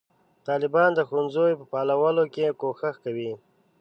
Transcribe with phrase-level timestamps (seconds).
[0.47, 3.31] طالبان د ښوونځیو په فعالولو کې کوښښ کوي.